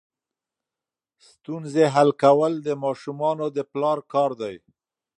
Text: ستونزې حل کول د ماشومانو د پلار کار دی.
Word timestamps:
ستونزې 1.29 1.85
حل 1.93 2.09
کول 2.23 2.53
د 2.67 2.69
ماشومانو 2.83 3.45
د 3.55 3.59
پلار 3.71 3.97
کار 4.13 4.31
دی. 4.41 4.55